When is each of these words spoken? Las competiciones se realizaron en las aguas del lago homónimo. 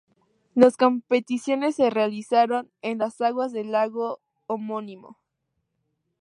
Las 0.55 0.77
competiciones 0.77 1.75
se 1.75 1.91
realizaron 1.91 2.71
en 2.81 2.97
las 2.97 3.21
aguas 3.21 3.51
del 3.53 3.71
lago 3.71 4.19
homónimo. 4.47 5.19